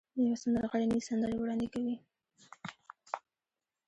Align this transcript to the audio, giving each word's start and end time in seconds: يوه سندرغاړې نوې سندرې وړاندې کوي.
يوه 0.25 0.37
سندرغاړې 0.43 0.85
نوې 0.91 1.01
سندرې 1.09 1.35
وړاندې 1.39 1.67
کوي. 1.73 1.95